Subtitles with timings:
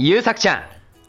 [0.00, 0.62] ゆうさくちゃん。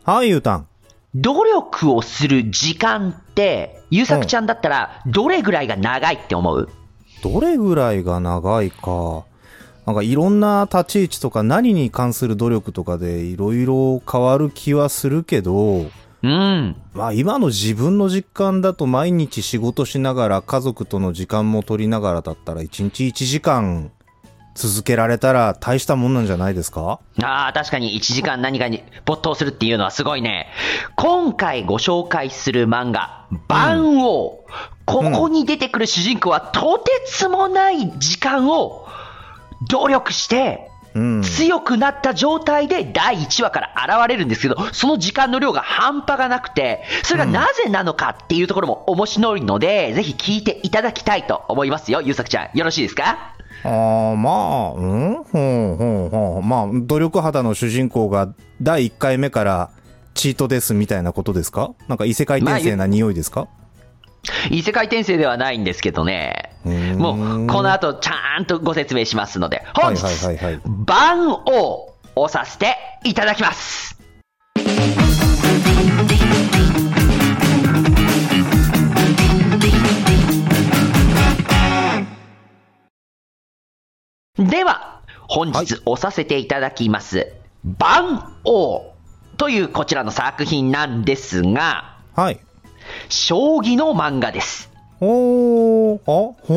[0.03, 0.68] はい、ゆうたん。
[1.14, 6.67] 努力をする時間って、ゆうさくちゃんだったら、どれぐらいが長いって思う？
[7.21, 9.25] どれぐらいが長いか。
[9.86, 15.85] なんかいろんな立ち位置とか何に関する努力とかでいろいろ変わる気はするけど、
[16.24, 16.76] うん。
[16.96, 23.92] まあ今の自分の実感だと毎日仕事しながら家族との時間も取りながらだったら1日1時間
[24.56, 27.00] 続けられたら大したもんなんじゃないですか？
[27.24, 30.48] ああ、確かに1時間何かに没頭するっていうのはすごいね。
[30.96, 34.45] 今回ご紹介する漫画、万王。
[34.85, 38.88] ここに出てくる主人公はとてつもない時間を
[39.70, 41.21] 努力して、うん。
[41.21, 52.02] 強くなった状態で第1話から現れるんですけど、その時間の量が半端がなくて、それがなぜなのかっていうところも面白いので、ぜひ聞いていただきたいと思いますよ。
[52.02, 53.35] ゆうさくちゃん、よろしいですか？
[53.63, 55.13] ああ、まあ、うん？
[55.16, 56.45] ほうほうほう。
[56.45, 59.70] まあ、努力肌の主人公が第1回目から
[60.13, 61.72] チートですみたいなことですか？
[61.88, 63.48] なんか異世界転生な匂いですか、
[64.50, 66.56] 異世界転生ではないんですけどね。
[66.98, 70.04] もう、この後ちゃんとご説明しますので、本日、
[70.68, 73.98] 番王をさせていただきます。
[85.32, 87.32] 本日押させていただきます、
[87.64, 88.94] 番王
[89.38, 92.40] というこちらの作品なんですが、はい。
[93.10, 94.72] 将棋の漫画です。
[95.00, 96.56] ほー、あ、ほ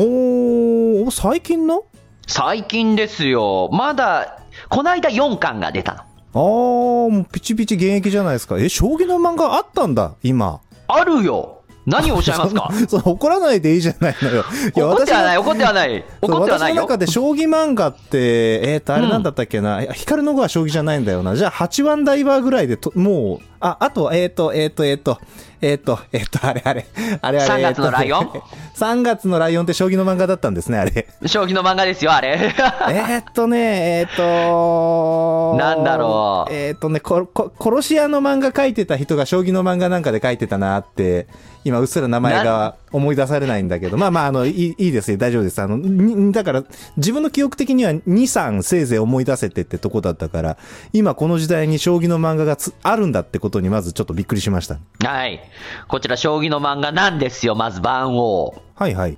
[1.05, 1.83] ー、最近の？
[2.25, 3.69] 最近ですよ。
[3.71, 5.99] まだ、こないだ4巻が出たの。
[5.99, 8.57] あー、もうピチピチ現役じゃないですか。
[8.57, 10.61] え、将棋の漫画あったんだ、今。
[10.87, 11.61] あるよ。
[11.85, 12.69] 何をおっしゃいますか？
[12.87, 14.43] その怒らないでいいじゃないのよ。
[14.75, 16.03] い や怒ってはない、怒ってはない。
[16.21, 16.97] 怒ってはないよ私の中。
[16.97, 21.35] で将棋漫画って、えっ、と、あれなんだったっけな、いや光の碁は将棋じゃないんだよな。
[21.35, 25.17] じゃあ、8番ダイバーぐらいでと、もう、あ、あと、えっ、と、えっ、と、えっ、と、
[25.61, 26.85] えっ、と、えっ、と、あれあれ、
[27.21, 27.61] あれあれ。
[27.61, 28.23] 3月のライオン？
[28.23, 28.43] えっとね
[28.75, 31.07] ?3 月のライオンって将棋の漫画だったんですね、あれ。
[31.25, 32.37] 将棋の漫画ですよ、あれ。
[32.91, 41.27] えっとね、えっ、となんだろうえっ、とねここ、殺し屋の漫画描いてた人が将棋の漫画なんかで描いてたなって、
[41.63, 45.61] 今うっすら名前が思い出されないんだけど、まあまあ、あの、いいいいですよ、大丈夫です。
[45.61, 46.63] あの、にだから、
[46.95, 50.57] 自分の記憶的には2、3せいぜい思い出せてってとこだったから、
[50.93, 54.77] 今この時代に将棋の漫画がつあるんだってことにまずちょっとびっくりしました。
[55.03, 55.41] はい。
[55.87, 58.53] こちら、将棋の漫画なんですよ、まず番王。
[58.75, 59.17] はいはい。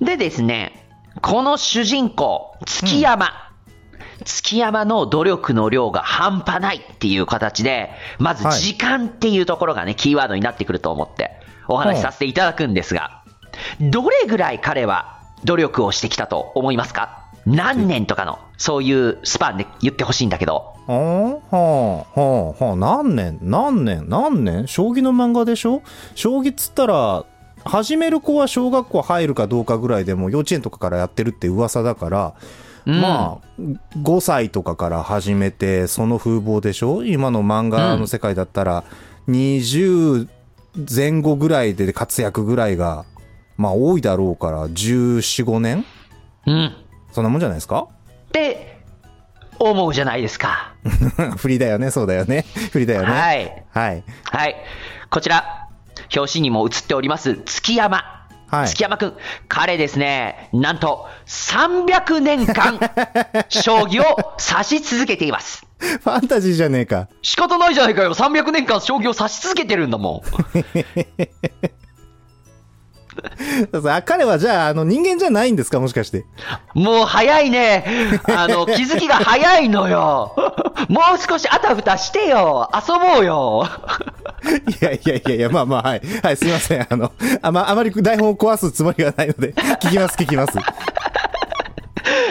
[0.00, 0.86] でですね、
[1.20, 3.50] この主人公、月山。
[4.24, 11.39] 月山の努力の量が半端ないっていう形で、まずはい時間っていうところがね、キーワードになってくると思って
[11.72, 13.22] お話しさせていただくんですが、
[13.80, 17.24] どれぐらい彼は努力をしてきたと思いますか？
[17.46, 20.74] 何年とかの、そういうスパンで言ってほしいんだけど。
[20.86, 22.06] はあ、は
[22.60, 23.38] あ、はあ、何年？
[23.40, 24.08] 何年？
[24.08, 24.66] 何年？
[24.66, 25.82] 将棋の漫画でしょ？
[26.14, 27.24] 将棋っつったら、
[27.64, 32.34] 始める子は小学校入るかどうかぐらいでも幼稚園とかからやってるって噂だから、
[32.86, 33.00] うん。
[33.00, 33.62] まあ、
[33.98, 37.04] 5歳とかから始めて、その風貌でしょ？
[37.04, 38.84] 今の漫画の世界だったら、
[39.28, 40.28] 20
[40.74, 43.04] 前後ぐらいで活躍ぐらいが、
[43.56, 45.84] まあ多いだろうから、14、5年？
[46.46, 46.76] うん。
[47.12, 47.88] そんなもんじゃないですか？
[48.28, 48.80] って、
[49.58, 50.74] 思うじゃないですか。
[51.36, 52.46] 振りだよね、そうだよね。
[52.72, 53.08] 振りだよね。
[53.08, 53.64] はい。
[53.70, 54.04] はい。
[54.24, 54.56] はい。
[55.10, 55.68] こちら、
[56.16, 58.19] 表紙にも写っております、月山。
[58.50, 59.12] はい月山くん。
[59.48, 62.78] 彼ですね、なんと、300年間、
[63.48, 65.64] 将棋を指し続けています。
[65.78, 67.08] ファンタジーじゃねえか。
[67.22, 68.14] 仕方ないじゃないかよ。
[68.14, 70.22] 300年間将棋を指し続けてるんだも
[73.84, 75.80] あ彼はじゃあ、あの、人間じゃないんですか？
[75.80, 76.24] もしかして。
[76.74, 76.78] ん。
[76.82, 77.84] もう早いね。
[78.24, 80.34] あの、 気づきが早いのよ。
[80.88, 82.70] もう少しあたふたしてよ。
[82.74, 83.68] 遊ぼうよ。
[84.80, 86.02] いやいやいやいや、まあまあ、はい。
[86.22, 86.86] はい、すいません。
[86.88, 87.12] あの、
[87.42, 90.56] あま、あまり台本を壊すつもりがないので、聞きます、聞きます。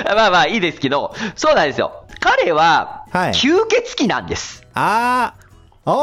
[0.05, 2.05] まあまあいいですけど、そうなんですよ。
[2.19, 4.63] 彼ははい、吸血鬼なんです。
[4.73, 5.93] あー、あー、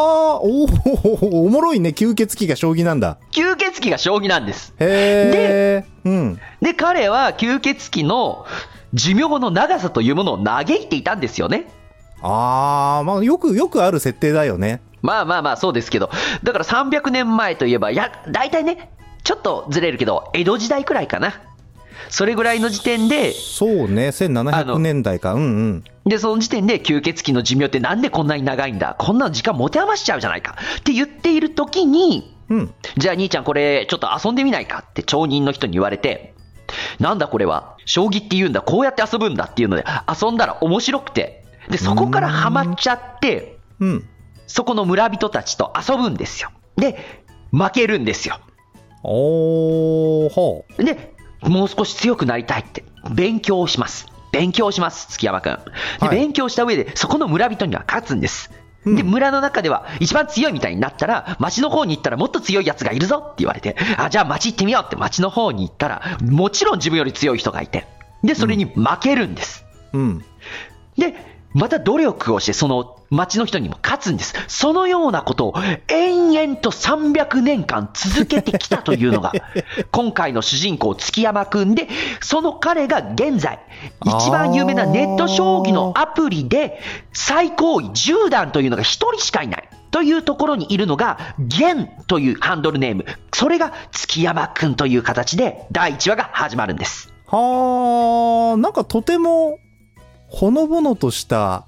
[0.42, 1.90] おーおもろいね。
[1.90, 3.18] 吸血鬼が将棋なんだ。
[3.32, 4.74] 吸血鬼が将棋なんです。
[4.78, 6.08] へー。
[6.08, 6.40] うん。
[6.62, 8.46] で、彼は吸血鬼の
[8.94, 11.66] 寿命の長さというものを嘆いていたんですよね。
[12.22, 14.80] あー、まあ、よく、よくある設定だよね。
[15.06, 16.10] まあまあまあそうですけど、
[16.42, 18.90] だから300年前といえば、いや、大体ね、
[19.22, 21.34] ちょっとずれるけど、江戸時代くらいかな。
[22.08, 24.08] それぐらいの時点で、そうね。
[24.08, 25.32] 1700年代か。
[25.34, 25.44] うんう
[25.78, 25.84] ん。
[26.04, 28.94] で、その時点で吸血鬼の寿命ってなんでこんなに長いんだ？
[28.98, 32.74] こんなの時間持て余しちゃうじゃないかって言っている時に、うん。
[32.96, 34.84] じゃあ兄ちゃんこれちょっと遊んでみないか？
[34.88, 36.34] って町人の人に言われて、
[37.00, 39.46] なんだこれは、将棋って言うんだ、こうやって遊ぶんだ？
[39.46, 44.08] っていうので、遊んだら面白くて、で、そこからハマっちゃって、うん。
[44.46, 46.50] そこの村人たちと遊ぶんですよ。
[46.76, 46.98] で、
[47.52, 48.40] 負けるんですよ。
[49.02, 50.84] おー、ほう。
[50.84, 52.84] で、もう少し強くなりたいって、
[53.14, 54.06] 勉強をします。
[54.32, 55.52] 勉強します、月山くん。
[55.52, 55.60] で、
[56.00, 58.50] はい勉強した上で、そこの村人には勝つんです。
[58.84, 67.86] で、村の中では一番強いみたいになったら、町の方に行ったらもっと強い奴がいるぞって言われて、あ、じゃあ町行ってみようって町の方に行ったら、もちろん自分より強い人がいて、
[68.22, 69.64] で、それに負けるんです。
[69.92, 70.24] うん。
[70.96, 71.14] で、
[71.52, 74.34] また努力をして、その町の人にも勝つんです。
[74.48, 75.54] そのようなことを
[75.88, 79.32] 延々と300年間続けてきたというのが、
[79.92, 81.88] 今回の主人公、月山くんで、
[82.20, 83.60] その彼が現在、
[84.04, 86.80] 一番有名なネット将棋のアプリで、
[87.12, 89.68] 最高位10段というのが1人しかいない。
[89.90, 93.06] というところにいるのが、ゲンというハンドルネーム。
[93.32, 97.12] それが月山くんという形で、第1話が始まるんです。
[97.26, 99.58] はあ、なんかとても、
[100.28, 101.65] ほのぼのとした、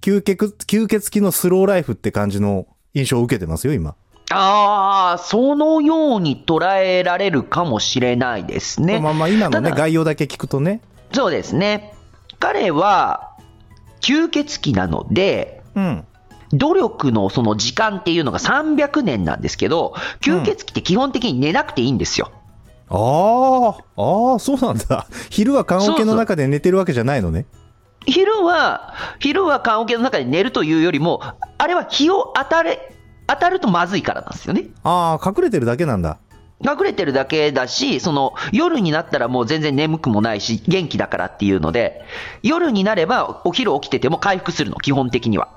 [0.00, 3.94] 吸血、吸血鬼のスローライフって感じの印象を受けてますよ、今。
[4.30, 9.00] ああ、そのように捉えられるかもしれないですね。
[9.00, 10.80] まあまあ今のね、概要だけ聞くとね。
[11.12, 11.94] そうですね。
[12.38, 13.36] 彼は、
[14.00, 16.04] 吸血鬼なので、うん。
[16.52, 22.30] 努力のその時間っていうのが300年なんですけど、吸血鬼って基本的に寝なくていいんですよ。
[22.88, 25.06] ああ、ああ、そうなんだ。
[25.30, 27.44] 昼は棺桶の中で寝てるわけじゃないのね。
[28.06, 31.20] 昼は、昼は棺桶の中で寝るというよりも、
[31.58, 32.92] あれは日を当たれ、
[33.26, 34.66] 当たるとまずいからなんですよね。
[34.84, 36.18] ああ、隠れてるだけなんだ。
[36.60, 42.02] 隠れてるだけだし、その夜になったらもう全然眠くもないし、元気だからっていうので、
[42.42, 45.48] 夜になればお昼起きてても回復するの、基本的には。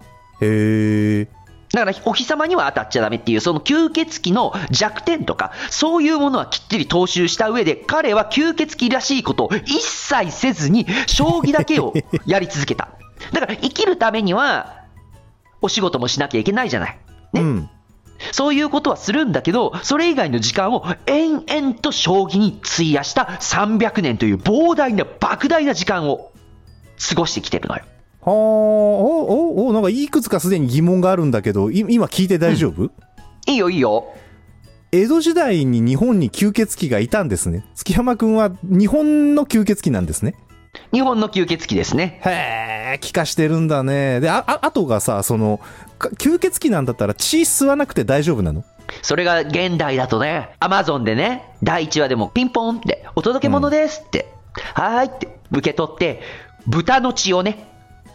[0.42, 1.41] へえ。
[1.74, 11.94] だからお日様には当たっちゃダメっていう、その吸血鬼の弱点とか、そういうものはきっちり踏襲した上で、彼は吸血鬼らしいことを一切せずに、将棋だけを
[12.26, 12.90] やり続けた。
[13.32, 14.82] だから生きるためには、
[15.62, 17.00] お仕事もしなきゃいけないじゃない。
[17.34, 17.42] ね。
[17.42, 17.70] うん。
[18.32, 26.32] そういうことはするんだけど、それ以外の時間を延々と将棋に費やした300年という膨大な莫大な時間を
[27.10, 27.84] 過ごしてきてるのよ。
[28.22, 32.92] はあ、お、お、お、なんかいくつかすでに疑問があるんだけど、い今聞いて大丈夫、
[33.48, 34.14] いいよいいよ。
[34.92, 37.66] 江戸時代に日本に吸血鬼がいたんですね。
[37.76, 40.36] 月山くんは日本の吸血鬼なんですね。
[40.94, 42.22] 日本の吸血鬼ですね。
[42.26, 44.20] へえ、気化してるんだね。
[44.20, 45.60] で、あ、あ、あとがさ、その、
[45.98, 48.64] か吸血鬼なんだったら血吸わなくて大丈夫なの？
[49.02, 54.28] それが現代だとね、アマゾンでね、第1話でもピンポンって、お届け物ですって、
[54.74, 56.22] はーいって受け取って、
[56.68, 57.71] 豚の血をね、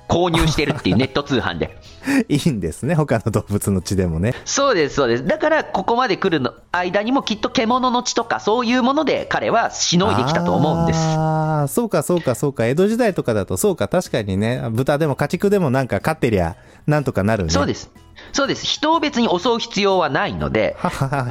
[0.08, 1.79] 購入してるっていうネット通販で。
[2.29, 2.94] いいんですね。
[2.94, 4.35] 他の動物の血でもね。
[4.44, 5.26] そうです、そうです。
[5.26, 10.99] だから、ここまで来るの間にもきっと獣の血とかそういうもので彼はしのいできたと思うんです。
[11.00, 12.67] ああ、そうかそうかそうか。
[12.67, 14.62] 江戸時代とかだとそうか、確かにね。
[14.70, 16.56] 豚でも家畜でもなんか飼ってりゃ、
[16.87, 17.50] なんとかなるね。。
[17.50, 17.91] そうですす。
[18.32, 18.64] そうです。
[18.64, 20.76] 人を別に襲う必要はないので、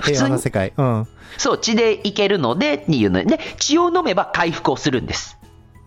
[0.04, 0.74] 平和な世界。
[0.75, 1.07] うん。
[1.38, 5.38] そう、血でいけるのでっていうので、で血を飲めば回復をするんです。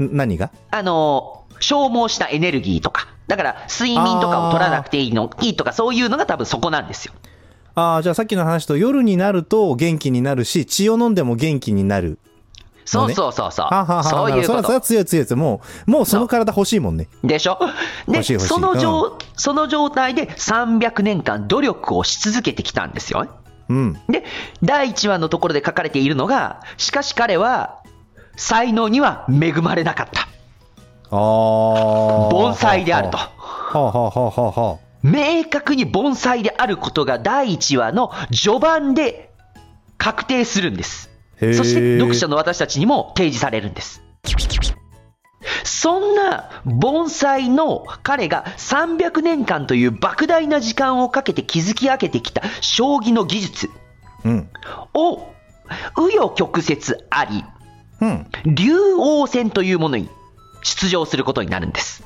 [0.03, 0.51] ん何が？
[0.71, 7.13] あのー消耗したエネルギーとか、だから睡眠とかを取らなくていいの、いいとか、そういうのが多分そこなんですよ。
[7.75, 12.19] ああ、じゃあさっきの話と夜になると元気になるし、血を飲んでも元気になる。
[12.85, 13.67] そうそうそうそう。
[13.67, 14.81] はははそういうことそれは。
[14.81, 15.39] 強い強い強い。
[15.39, 17.07] もう、もうその体欲しいもんね。
[17.23, 17.59] でしょ？
[18.09, 23.31] で欲しい欲しいその状、その状態で300年間努力をし続けてきたんですよね。
[23.69, 23.93] うん。
[24.09, 24.25] で、
[24.63, 27.83] 第1話のところで書かれているのが、しかし彼は、
[28.37, 30.27] 才能には恵まれなかった。
[31.11, 32.29] ああ。
[32.31, 33.19] 盆栽であると。
[35.03, 39.33] 明確に盆栽であることが第1話の序盤で
[39.97, 41.11] 確定するんです。
[41.41, 44.03] そして読者の私たちにも提示されるんです。
[45.65, 53.71] そんな盆栽の彼が300年間という莫大な時間をかけて築き上げてきた将棋の技術
[54.25, 54.51] うん。
[54.95, 55.29] を
[55.95, 56.79] 紆余曲折
[57.11, 57.45] あり、
[58.01, 58.27] うん。
[58.45, 60.09] 竜王戦というものに
[60.63, 62.05] 出場することになるんです。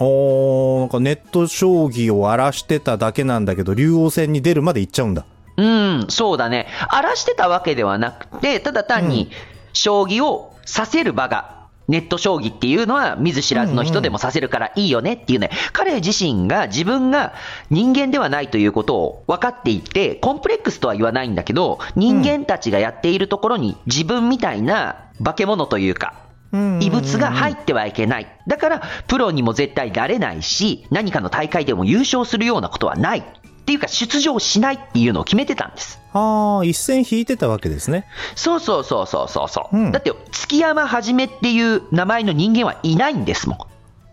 [0.00, 5.26] おー、なんかネット将棋を荒らしてただけなんだけど、竜王戦に出るまで行っちゃうんだ。
[5.56, 6.68] うん、そうだね。
[6.88, 9.30] 荒らしてたわけではなくて、ただ単に
[9.72, 17.32] 将棋をさせる場が、ネット将棋っていうのは見ず知らずの人でもさせるからいいよねっていうね、彼自身が自分が
[17.70, 28.26] 人間ではないということを分かっていて、コンプレックスとは言わないんだけど、人間たちがやっているところに自分みたいな化け物というか、うん異物が入ってはいけない。
[28.46, 33.18] だから、プロにも絶対なれないし、何かの大会でも優勝するようなことはない。
[33.18, 33.22] っ
[33.68, 36.00] ていうか、出場しないっていうのを決めてたんです。
[36.14, 38.06] ああ、一線引いてたわけですね。
[38.34, 43.58] そうそうそうそうそうそう、うんだって、月山はじめっていう名前の人間はいないんですもん。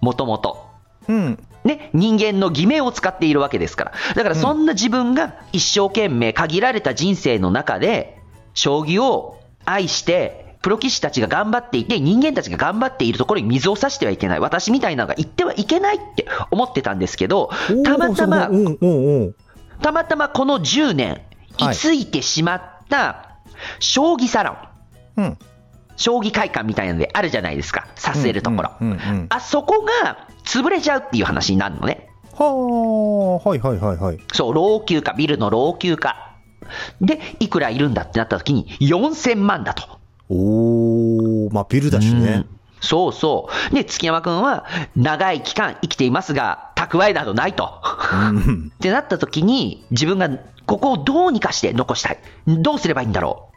[0.02, 0.66] もともと。
[1.08, 1.40] うん。
[1.64, 3.92] ね、人間の偽名を使っているわけですから。
[4.14, 8.20] だからそんな自分が一生懸命限られた人生の中で、
[8.54, 14.40] 将棋を愛して、プロ棋士たちが頑張っていて、人間たちが頑張っているところに水を差してはいけない。
[14.40, 17.52] 私みたいなのが言ってはいけないって思ってたんですけど、
[17.84, 18.50] たまたま。
[19.80, 21.22] たまたまこの10年、
[21.60, 23.38] 居はいついてしまった、
[23.78, 24.54] 将棋サロ
[25.18, 25.38] ン、うん。
[25.98, 27.86] 将棋会館みたいなのであるじゃないですか。
[27.94, 28.72] させるところ。
[29.30, 32.10] あそこが潰れちゃうっていう話になるのね。
[32.34, 32.44] は
[33.46, 34.18] あ、はいはいはいはい。
[34.34, 36.32] そう、老朽化、ビルの老朽化。
[37.02, 40.04] で、いくらいるんだってなった時に4000万だと。
[40.30, 42.60] おー、まあビルだしねうん。
[42.82, 43.74] そうそう。
[43.74, 44.66] で、月山くんは
[44.96, 47.82] 長い期間生きていますが、蓄えなどないと。
[48.14, 48.72] うん。
[48.76, 50.30] ってなった時に、自分が
[50.66, 52.20] ここをどうにかして残したい。
[52.48, 53.56] どうすればいいんだろう。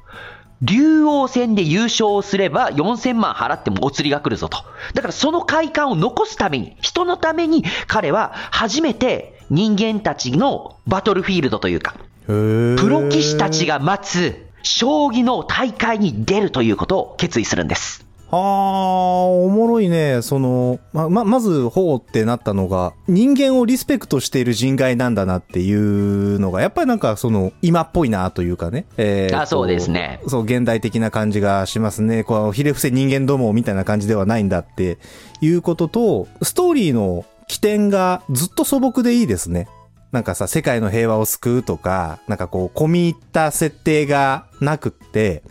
[0.63, 4.59] 竜王戦で優勝すれば4000万払ってもお釣りが来るぞと。
[4.95, 11.95] だからその快感を残すために、人のために彼は初めて人間たちのバトルフィールドというか、
[12.27, 13.67] プロ棋士たち。
[13.67, 18.09] が待つ将棋の大会に出るということを決意するんです。
[18.31, 20.21] はあ、おもろいね。
[20.21, 28.85] その、ま、ま、まず、ほうってなったのが、人間をリスペクトしている人外なんだなっていうのが、やっぱりなんかその、今っぽいなというかね。
[28.99, 32.23] えーとあそうですねそう、現代的な感じがしますね。
[32.23, 34.99] こう、ひれ伏せ人間どもみたいな感じではないんだって
[35.41, 39.69] いうことと、ストーリーの起点がずっと素朴でいいですね。
[40.13, 45.43] なんかさ、世界の平和を救うとか、なんかこう、込み入った設定がなくって、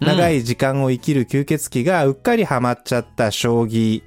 [0.00, 4.02] 長い時間を生きる吸血鬼がうっかりハマっちゃった将棋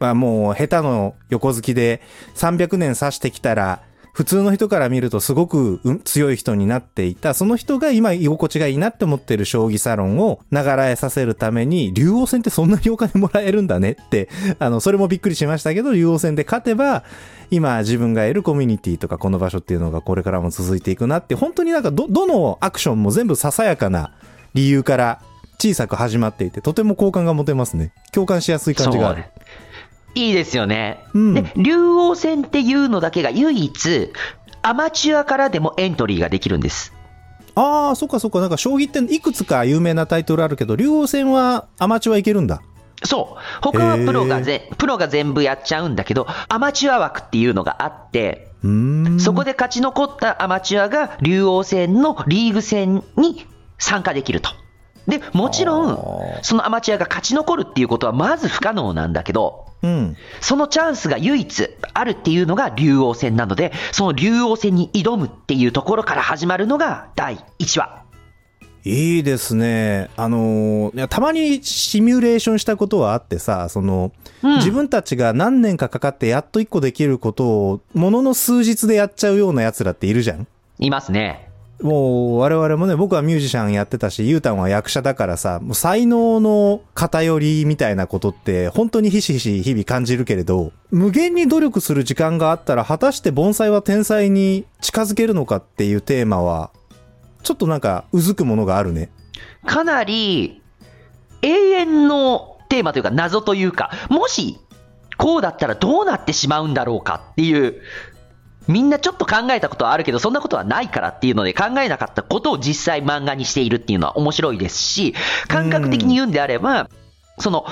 [0.00, 2.00] はもう下手の横好きで
[2.34, 3.82] 300年指してきたら
[4.14, 14.28] 普通の人から見るとすごくうん強い人になっていた、その人が今居心地がいいなって思ってる将棋サロンを流らえさせるために、竜王戦ってそんなにお金もらえるんだねって、
[14.60, 17.02] あの、それもびっくりしましたけど、竜王戦で勝てば、
[17.50, 24.12] 今自分がいるコミュニティとかこの場所っていうのがこれからも続いていくなって、本当になんかど、どのアクションも全部ささやかな
[24.54, 25.20] 理由から
[25.58, 27.92] 小さく始まっていて、とても好感が持てますね。
[28.12, 29.24] 共感しやすい感じがある。
[30.14, 31.04] いいですよね。
[31.14, 34.12] うんで、竜王戦っていうのだけが唯一、
[34.62, 36.92] アマチュアからでもエントリーができるんです。
[37.54, 38.40] ああ、そっかそっか。
[38.40, 42.62] なんか将棋っていくつか有名なタイトルあるけど、竜王戦はアマチュアいけるんだ。
[43.04, 43.62] そう。
[43.62, 48.48] 他はプロがぜ、プロが全部やっちゃうんだけど、アマチュア枠っていうのがあって。
[49.18, 53.46] そこで勝ち残ったアマチュアが竜王戦のリーグ戦に
[53.78, 54.50] 参加できると。
[55.06, 60.16] で、もちろあんー、そのアマチュアが勝ち残るっていうことはまず不可能なんだけど、うん。
[60.40, 68.02] そのチャンスが唯一あるっていうのが竜王戦なので、その竜王戦に挑むっていうところから始まるのが第1話。
[68.86, 70.10] いいですね。
[70.16, 74.12] あのーたまにシミュレーションしたことはあってさ、その、
[74.42, 80.46] うん自分たちが何年かかかってやっと一個できることを、ものの数日でやっちゃうような奴らっているじゃん
[80.78, 81.50] いますね。
[81.82, 96.70] もう我々もね、僕はミュージシャンやってたし、ゆうたんは役者だからさ、もう才能の偏りみたいなことって本当にひしひし日々感じるけれど、無限に努力する時間があったら果たして盆栽は天才に近づけるのかっていうテーマは、
[97.42, 99.10] ちょっとなんかうずくものがあるね。
[99.66, 100.62] かなり
[101.42, 104.58] 永遠のテーマというか謎というか、もし
[105.18, 107.82] こうだったらどうなってしまうんだろうかっていう、
[108.66, 115.14] みんなちょっと考えたことはあるけど、そんなことはないからっていうので考えなかったことを実際漫画にしているっていうのは面白いですし、
[115.48, 116.88] 感覚的に言うんであれば、
[117.38, 117.66] その、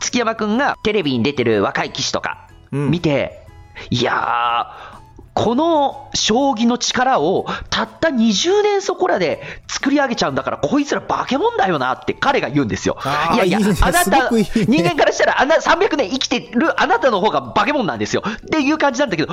[0.00, 2.90] 月山くんがテレビに出てる若い棋士とかうん。
[2.90, 3.46] 見て、
[3.90, 4.91] いやー、
[5.34, 12.98] この将棋の力をたった20年そこらで作り上げちゃうんだから、こいつら化け物だよなって彼が言うんですよ。
[13.34, 18.22] いやいや、いいねあなた、いいね人間からしたらあんな300年生きてるあなたの方が化け物なんですよ。
[18.26, 19.32] っていう感じなんだけど、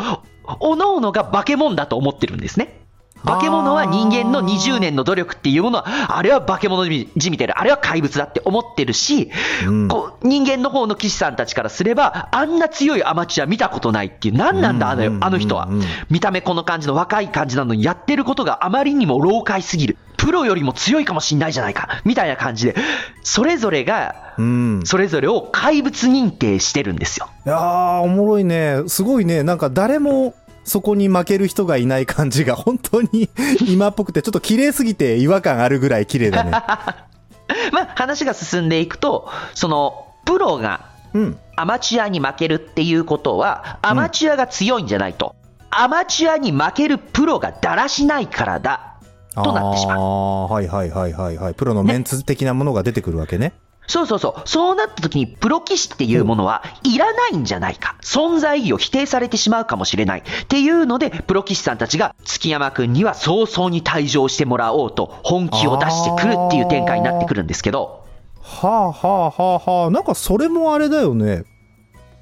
[0.61, 2.78] おのおのが化け物だと思ってるんですね。
[3.25, 9.31] 化け物は人間の20年の努力っていうものは、あれは化け物じみてる、あれは怪物だって思ってるし、
[9.65, 15.69] うんこう人間の方の騎士さんたちからすれば、あんな強いアマチュア見たことないっていう、何なんだ、あうんうんうんうんのあの人は。
[16.09, 19.97] 見た目この感じの若い感じなのに、やってることがあまりにも老快すぎる。
[20.17, 22.75] プロよりも強いかもしんないじゃないか、みたいな感じで、
[23.23, 24.81] それぞれが、うん。
[24.85, 27.29] それぞれを怪物認定してるんですよ。
[27.45, 28.83] いやー、おもろいね。
[28.87, 29.43] すごいね。
[29.43, 30.33] なんか誰も
[30.69, 33.29] そこに負ける人がいない感じが本当に
[33.67, 36.51] 今っぽくて、ちょっと綺麗すぎて違和感あるぐらい綺麗だね。
[37.73, 41.37] まあ、話が進んでいくと、その、プロがうん。
[41.55, 45.35] アマチュアに負けるっていうことは、アマチュアが強いんじゃないと。
[45.71, 48.93] アマチュアに負けるプロがだらしないからだ。
[49.33, 51.53] となってしまうああ、はいはいはいはいはい。
[51.53, 53.53] プロのメンツ的なものが出てくるわけね。
[53.89, 54.41] そうそうそう。
[54.47, 57.95] そうなった時にプロ棋士っていうものはいらないんじゃないか。
[58.01, 60.19] 存在意義を否定されてしまうかもしれない。
[60.19, 68.05] っていうので、プロ棋士さんたちが月山くんには早々に退場してもらおうと本気を出してくるっていう展開になってくるんですけど。
[68.43, 69.89] はあはあはあはあ。
[69.89, 71.45] なんかそれもあれだよね。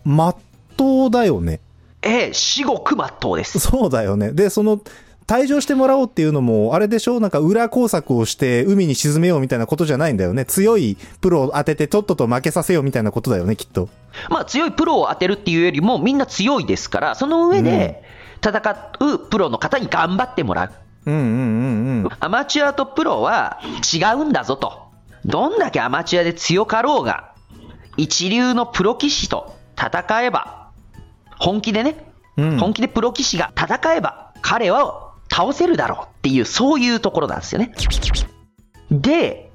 [0.06, 0.36] まっ
[0.78, 1.60] とうだよね。
[2.02, 3.60] ええ、至極まっとうです。
[3.60, 4.32] そうだよね。
[4.32, 4.80] で、その、
[5.28, 7.20] 退場してもらおうっていうのも、あれでしょ？
[7.20, 10.46] なんか裏工作をして海に沈めようみたいなことじゃないんだよね。
[10.46, 13.90] 強いプロを当ててとっとと負けさせようみたいなことだよね、きっと。
[14.30, 18.04] まあ強いプロを当てるっていうよりもみんだ強いですから、その上で
[18.42, 18.62] 戦
[19.02, 20.72] うプロの方に頑張ってもらう。
[21.08, 22.10] うんうんうんうん。
[22.20, 23.60] アマチュアとプロは
[23.94, 24.88] 違うんだぞと。
[25.26, 27.34] どんだけアマチュアで強かろうが、
[27.98, 30.70] 一流のプロ棋士と戦えば、
[31.38, 37.74] 本気でね、うん本気でプロ棋士が戦えば、彼は倒せるだろうっていう、そういうところなんですよね。
[38.92, 39.52] で、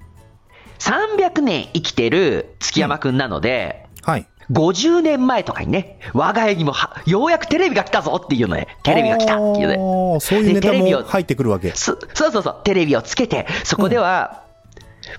[0.79, 4.27] 300年生きてる月山くんなので、はい。
[4.51, 10.21] 50年前とかにね、我が家にもはようやくテレビが来たぞっていうので、テレビが来たっていうね。
[10.21, 11.71] そういうネタも入ってくるわけ。
[11.71, 14.42] そそうそうそう、テレビをつけて、そこでは、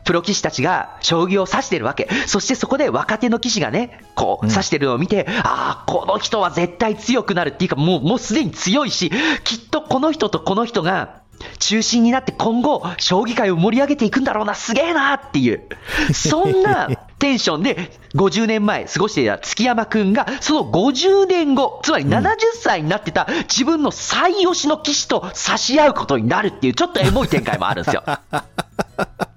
[0.03, 2.07] プロ棋士たちが将棋を指してるわけ。
[2.27, 9.11] そしてそこで若手の棋士がね、こう、指してるのを見て、ああ、この人は絶対強くなるっていうか、もう、もうすでに強いし、
[9.43, 11.23] きっとこの人とこの人が、
[11.59, 15.63] 中心になって今後、将棋界を盛り上げていくんだろうな、すげえなっていう、
[16.13, 28.03] そんなテンションで50年前過ごしていた月山くんが、その50年後、つまり70歳になってた自分の最推しの棋士と差し合うことになるっていう、ちょっとエモい展開もあるんですよ。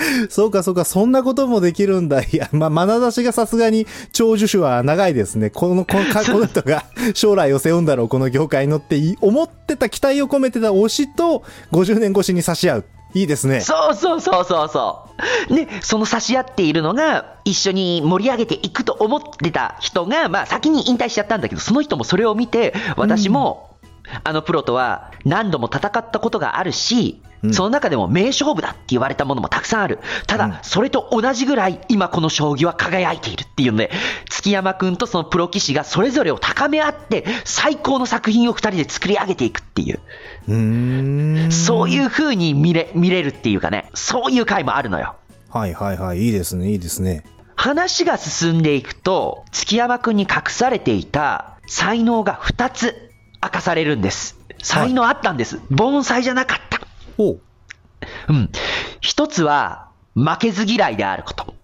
[0.28, 2.22] そうかそうか、そんなこともできるんだ。
[2.22, 5.50] いや、ま、眼差しがさすがに長寿種は長いですね。
[5.50, 11.42] この、この、か この人が 将来を背負うんだろう、この業界のってい思ってた期待を込めてた推しと
[11.72, 12.84] 50年越しに差し合う。
[13.12, 13.60] いいですね。
[13.60, 15.08] そうそうそうそうそ
[15.50, 15.54] う。
[15.54, 23.69] で、その差し合っているのが、一緒に盛り上げていくと思ってた人が、まあ先に引退しちゃったんだけど、その人もそれを見て、私も、
[24.24, 29.98] あのプロとは何度も戦ったことがあるし、うんその中でも名勝負だって言われたものもたくさんある。
[30.26, 33.90] ただ、うんそれと同じぐらい今この将棋は輝いているっていうので、
[34.28, 40.00] 月山くんとそのプロ棋士がそれぞれを高め合って、最高の作品を二人で作り上げていくっていう。
[41.48, 41.52] う。
[41.52, 45.16] そういう風に見れ、見れるっていうかね、そういう回もあるのよ。
[45.48, 46.18] はいはいはい。
[46.26, 47.24] いいですね、いいですね。
[47.56, 53.09] 話が進んでいくと、月山くんに隠されていた才能が2つ
[53.42, 54.38] 明かされるんです。
[54.62, 55.60] 才能あったんです。
[55.70, 56.80] 盆栽じゃなかった。
[57.18, 57.40] おう。
[58.28, 58.50] うん。
[59.00, 61.54] 一つは、負けず嫌いであること。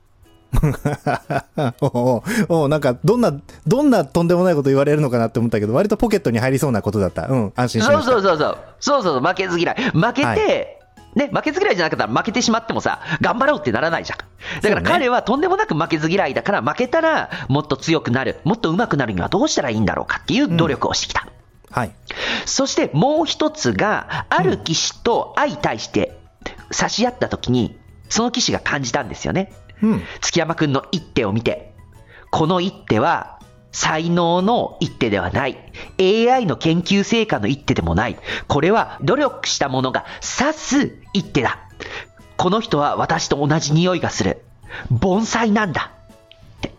[1.80, 3.32] おうおうなんか、どんな、
[3.66, 7.26] どんなとんでもないこと言われるのかなって思ったけど、割とポケットに入りそうなことだった。
[7.26, 8.12] うん、安心しそうました。
[8.12, 8.58] そうそうそう。
[8.80, 9.76] そうそうそう、負けず嫌い。
[9.92, 10.76] 負けて、はい
[11.16, 14.18] ね、負けず嫌いじゃなかったら負けてしまってもさ、頑張ろうってならないじゃん。
[14.60, 21.26] だから彼はとんでもなく負けず嫌いだから、負けたらもっと強くなる、もっと上手くなるにはどうしたらいいんだろうかっていう努力をしてきた。
[21.76, 21.94] はい。
[22.46, 26.18] そしてもう一つが、ある騎士と相対して
[26.70, 29.52] 差し合った時に、その騎士が感じたんですよね。
[29.82, 30.02] うん。
[30.22, 31.74] 月山くんの一手を見て、
[32.30, 33.40] この一手は
[33.72, 35.58] 才能の一手ではない。
[36.00, 38.16] AI の研究成果の一手でもない。
[38.48, 40.06] これは努力した者が
[40.40, 41.68] 指す一手だ。
[42.38, 44.40] この人は私と同じ匂いがする。
[44.90, 45.92] 盆栽なんだ。
[46.56, 46.72] って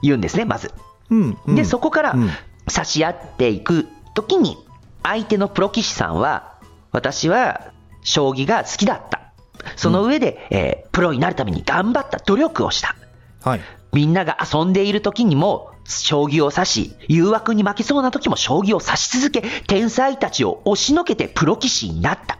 [0.00, 0.72] 言うんですね、まず。
[1.10, 1.38] うん。
[1.46, 2.30] うんで、そこからうん
[2.70, 4.58] 差し合っていくときに、
[5.04, 6.58] 相手のプロ棋士さんは、
[6.90, 7.70] 私は
[8.02, 9.32] 将棋が好きだった。
[9.76, 12.96] その上で、えープロになるために頑張った、努力をした。
[13.44, 13.60] はい。
[13.92, 22.38] みんなが遊んでいる時にも、将棋を指し、誘惑に負けそうな時も将棋を指し続け、天才たちを押しのけてプロ棋士になった。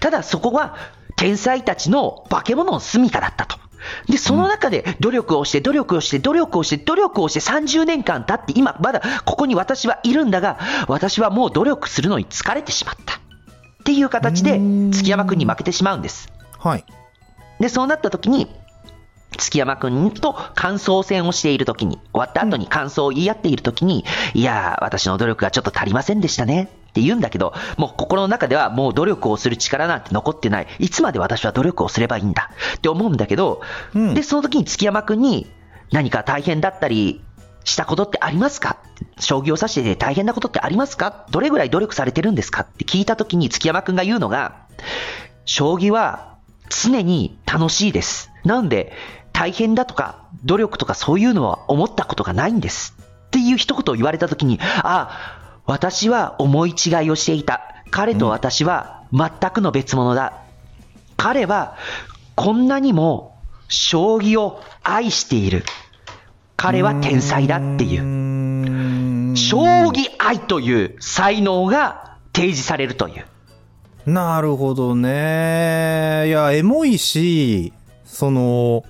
[0.00, 0.76] ただそこは、
[1.16, 3.58] 天才たちの化け物の住処だったと。
[4.08, 13.16] で、その中で努力をして、努力をして、努力をして、努力をして30年間経って、今まだここに私はいるんだが、私はもう努力するのに疲れてしまった。
[13.16, 13.18] っ
[13.84, 16.30] ていう形で、月山くんに負けてしまうんです。
[16.58, 16.84] はい。
[17.60, 18.48] で、そうなった時に、
[19.36, 30.66] 月山くんと感想戦をしている時に、終わった後に感想を言い合っている時に、いやー、私の努力がちょっと足りませんでしたねって言うんだけど、もう心の中ではもう努力をする力なんて残ってない。
[30.78, 32.50] いつまで私は努力をすればいいんだ？
[32.76, 33.60] って思うんだけど、
[33.94, 35.46] うんで、その時に月山くんに
[35.92, 37.22] 何か大変だったり
[37.64, 38.78] したことってありますか？
[39.20, 41.26] 将棋を指してて大変なことってありますか？
[41.30, 42.62] どれぐらい努力されてるんですか？
[42.62, 44.66] って聞いた時に月山くんが言うのが、
[45.44, 46.36] 将棋は
[46.68, 48.30] 常に楽しいです。
[48.44, 48.92] なんで、
[49.32, 52.96] 大変だとか、努力とかそういうのは思ったことがないんです。
[53.26, 55.37] っていう一言を言われたときに、ああ、
[55.68, 57.60] 私は思い違いをしていた。
[57.90, 60.32] 彼と私は全くの別物だ。
[61.18, 61.76] 彼は
[62.34, 65.64] こんなにも将棋を愛している。
[66.56, 69.36] 彼は天才だっていう。
[69.36, 69.58] 将
[69.90, 73.26] 棋愛という才能が提示されるという。
[74.10, 76.28] なるほどね。
[76.28, 77.74] いや、エモいし、
[78.06, 78.84] その、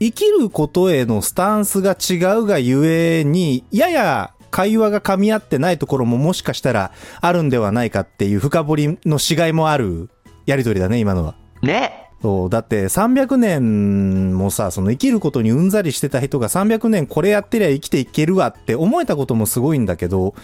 [0.00, 6.92] 生きることへのスタンスが違うがゆえに、やや会話が噛み合ってないところももしかしたら
[7.22, 10.10] あるんではないかっていう深掘りのしがいもある
[10.44, 11.34] やりとりだね、今のは。
[11.62, 12.10] ね。
[12.20, 20.34] そう、だって300年もさ、その生きることにうんざりしてた人が300年これやってりゃ生きていけるわって思えたこともすごいんだけど、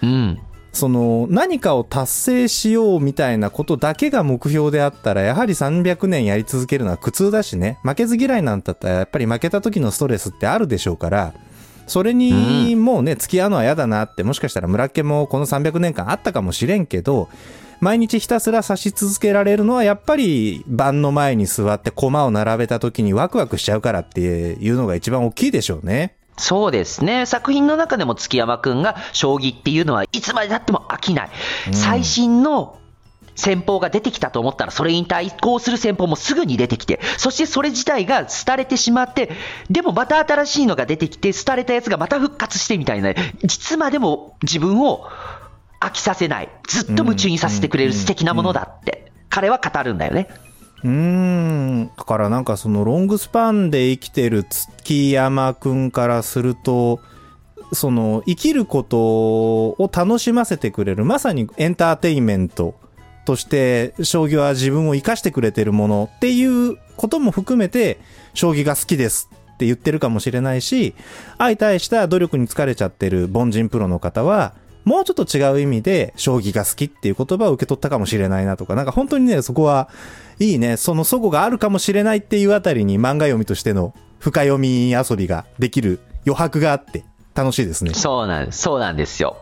[0.00, 0.38] うん。
[0.72, 11.34] その何かを達成しようみたいなことだけが目標であったら、やはり300年やり続けるのは苦痛だしね、負けず嫌いなんだったらやっぱり負けた時のストレスってあるでしょうから、
[11.86, 17.28] それにもうね、付き合うのは嫌だなって、もしかしたら村家もこの300年間あったかもしれんけど、
[17.80, 26.16] 毎日ひたすら指し続けられるのはやっぱり盤の前に座って駒を並べた時にワクワクしちゃうからっていうのが一番大きいでしょうね。
[26.38, 27.24] そうですね。
[27.26, 31.30] 作品の中でも月山くんが将棋っていうのはいつまでたっても飽きない。
[31.72, 32.78] 最新の
[33.36, 39.30] 戦法が出てきたと思ったら、それに対抗する戦法もすぐに出てきて、そしてそれ自体が廃れてしまって、
[39.70, 43.14] でもまた新しいのが出てきて、廃れたやつがまた復活してみたいな、い
[43.48, 45.06] つまでも自分を
[45.80, 50.28] 飽きさせない、ずっと夢中にさせてくれる素敵なものだって、彼は語るんだよね。
[50.82, 51.90] うーん。
[51.96, 57.00] だからなんかそのロングスパンで生きてる月山くんからすると、
[57.72, 62.74] その生きることを楽しませてくれる、まさにエンターテインメント
[63.26, 67.98] として、将棋は自分を生かしてくれてるものっていうことも含めて、
[68.32, 70.94] 将棋が好きですって言ってるかもしれないし、
[71.36, 79.88] 相対した努力に疲れちゃってる凡人プロの方は、もうちょっと違う意味で、将棋が好きっていう言葉を受け取ったかもしれないなとか、なんか本当にね、そこは、
[80.38, 87.94] いいね、その祖語があるかもしれないっていうあたりに漫画読みとしての深読み遊びができる余白があって、楽しいですね。
[87.94, 88.62] そうなんです。
[88.62, 89.36] そうなんですよ。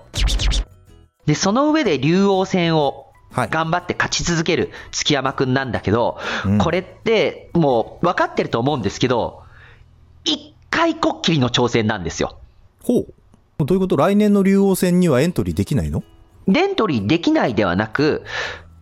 [1.26, 3.03] で、その上で竜王戦を
[3.34, 9.42] 頑張って勝ち続ける月山くんなんだけど、うんこれってもう分かってると思うんですけど、
[10.24, 12.38] 一回こっきりの挑戦なんですよ。
[12.82, 13.06] ほう。
[13.58, 13.96] どういうこと？
[13.96, 16.02] 来年の竜王戦にはエントリーできないの？
[16.48, 18.24] デントリーできないではなく、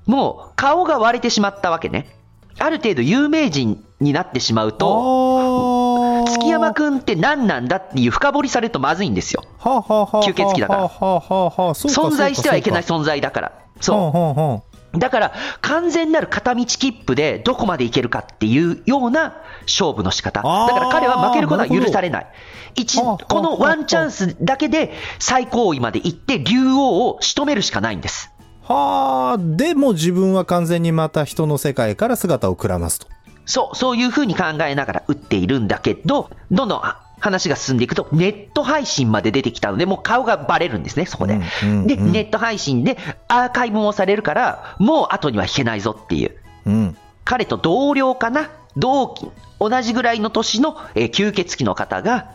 [0.07, 2.17] もう顔が割れてしまったわけね。
[2.59, 9.45] ある程度有名人になってしまうと、あ月山くんって何なんだっていう深掘りされるとまずいんですよ。
[9.59, 13.53] はあ、はあはあ、吸血鬼だから存在してはいけない存在だから。
[13.83, 14.63] そ
[14.95, 20.43] うだから、完全なる片道切符でどこまで行けるかっていうような勝負の仕方。
[20.43, 22.27] だから彼は負けることは許されない。
[22.75, 28.31] 一このワンチャンスだけで最高位まで行って竜王を仕留めるしかないんです。
[28.65, 33.07] はあ、でも自分は完全にまた人の世界から姿をくらますと。
[33.45, 41.35] そう、そういうふうに考えながら打っているんだけど、どんどんあ話が進んでいくと、ネット配信まで出てきたので、もう顔がバレるんですね、そこで。
[41.35, 46.37] うんうんうんで、ネット配信でアーカイブもされるから、もう後には引けないぞっていう。
[46.67, 46.97] うん。
[47.25, 48.51] 彼と同僚かな？
[48.77, 49.31] 同期、
[49.61, 52.33] 同じぐらいの年の、えー吸血鬼の方が、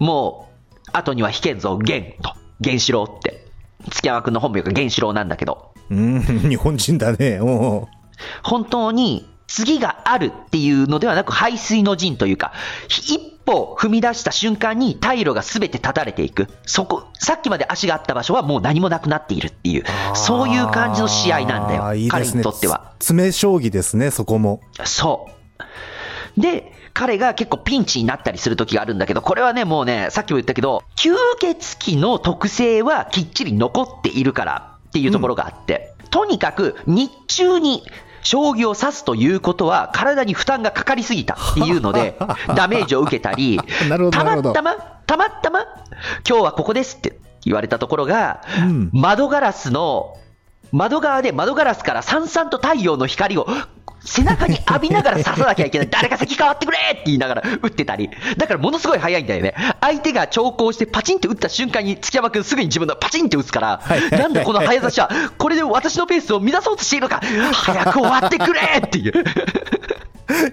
[0.00, 0.48] も
[0.86, 3.44] う、後には引けんぞ、玄と、玄志郎って。
[3.90, 7.38] 月山くんの本名が玄志郎なんだけど、うん、日本人だね。
[8.42, 12.52] 本当に次があるっていうのではなく、排水の陣というか、
[12.88, 16.48] 一歩踏み出した瞬間に退路が全て断たれていく。
[16.66, 21.94] そこ、さっきまで足があった場所はもう何もなくなっているっていう、そういう感じの試合なんだよ。
[21.94, 22.92] いいねにとっては。
[22.98, 24.60] 詰め将棋ですね、そこも。
[24.84, 25.28] そ
[26.36, 26.40] う。
[26.40, 37.82] で、彼が結構ピンチになったりする時があるんだけど、これはね、もうね、さっきも言ったけど、吸血鬼の特性はきっちり残っているからっていうところがあって、とにかく日中に
[38.24, 41.34] 将棋を指すということは体に負担がかかりすぎた。
[41.52, 42.18] っていうので、
[42.56, 43.60] ダメージを受けたり、
[44.10, 44.74] たまたま、
[45.06, 45.60] たまたま、
[46.28, 48.90] 今日はここですって言われたところが、うん。
[48.92, 50.16] 窓ガラスの、
[50.72, 53.46] 窓側で窓ガラスからさんさんと太陽の光を
[54.04, 55.88] 背中に浴びながら刺さなきゃいけない。
[55.90, 58.10] 誰か席変わってくれって言いながら打ってたり。
[58.36, 59.54] だからものすごい早いんだよね。
[59.80, 67.20] 相手が長考してパチンって打った瞬間に月山くんすぐに自分のパチンって打つから、なんだこの早指しは、これで私のペースを乱そうとしているのか、
[67.52, 69.12] 早く終わってくれっていう。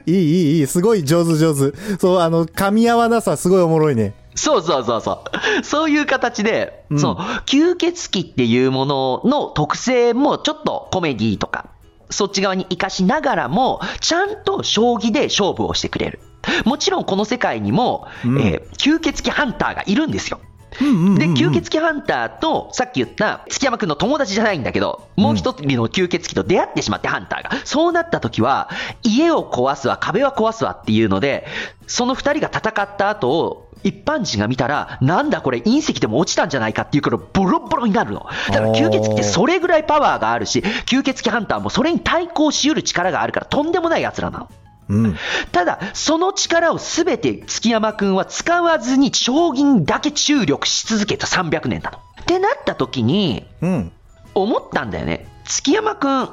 [0.06, 0.68] いい、いい、いい。
[0.68, 1.76] すごい上手上手。
[1.98, 4.14] そう、あの、噛み合わなさすごいおもろいね。
[4.36, 5.24] そうそうそうそ
[5.62, 5.66] う。
[5.66, 11.71] そういう形で、うんその、吸血鬼っていうものの特性もちょっとコメディとか、
[12.12, 16.19] そっち側に活かしながらも、ちゃんと将棋で勝負をしてくれる。
[16.65, 20.39] もちろんこの世界にも、うんえー吸血鬼ハンターがいるんですよ。
[20.80, 27.65] で、吸血鬼ハンターと、さっき言った月山くんの友達じゃないんだけど、もう一人の吸血鬼と出会ってしまって、ハンターが。
[27.65, 28.69] そうなった時は、
[29.04, 31.45] 家を壊すわ、壁は壊すわっていうので、
[31.88, 38.26] その二人が戦った後を、一般人が見たら、なんだこれ隕石でも落ちたんじゃないかっていうからボロボロになるの。
[38.50, 44.50] だから吸血鬼ってそれぐらいパワーがあるし、吸血鬼ハンターもそれに対抗しうる力があるからとんでもない奴らなの。
[44.89, 45.17] うん。
[45.52, 51.98] ただ、その力をすべて月山くんは使わずに将棋にだけ注力し続けた300年なの。
[52.22, 53.91] ってなった時に、うん。
[54.34, 55.28] 思ったんだよね。
[55.46, 56.30] 月山くん、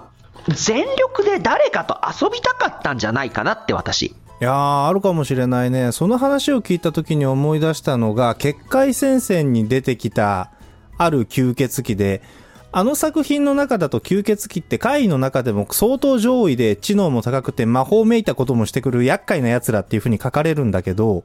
[0.48, 4.14] 全力で誰かと遊びたかったんじゃないかなって私。
[4.40, 5.90] いやー、あるかもしれないね。
[5.90, 10.52] その話を聞いた時に思い出したのが、結界戦線に出てきた、
[10.96, 12.22] ある吸血鬼で、
[12.70, 21.24] あの作品の中だと吸血鬼って怪異の中でも相当上位で知能も高くて魔法めいたこともしてくる厄介な奴らっていう風に書かれるんだけど、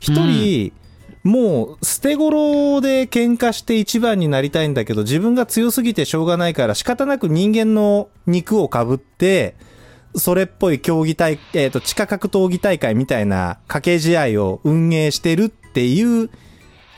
[0.00, 0.72] 一人、
[1.22, 9.54] もう捨て頃で喧嘩して一番になりたいんだけど、自分が強すぎてしょうがないから仕方なく人間の肉を被って、
[10.14, 16.30] それっぽい競技大、えっ、と、地下格闘技大会みたいな掛け試合を運営してるっていう、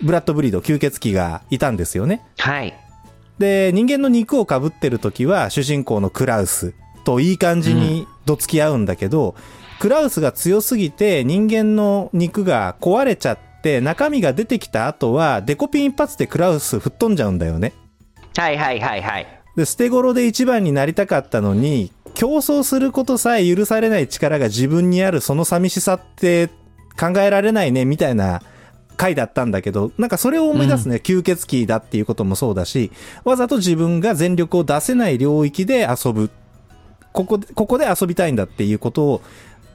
[0.03, 2.23] ブラッドブリード、吸血鬼がいたんですよね。
[2.39, 2.75] はい。
[3.39, 9.35] で、人間の肉を被ってる時は、主人公のクラウスといい感じにどつき合うんだけど、
[9.79, 17.73] クラウスが強すぎて人間の肉が壊れちゃって、中身が出てきた後は、デコピン一発でクラウス吹っ飛んじゃうんだよね。
[18.37, 19.27] はいはいはいはい。
[19.57, 26.49] で、捨て頃で一番になりたかったのに、競争することさえ許されない力が自分にあるその寂しさって
[26.99, 28.43] 考えられないね、みたいな
[28.97, 32.93] 回だったんだけど、なんかそれを思い出すね、吸血鬼だっていうこともそうだし、
[33.25, 36.31] わざと自分が全力を出せない領域で遊ぶ。
[37.13, 39.23] ここで、ここで遊びたいんだっていうことを、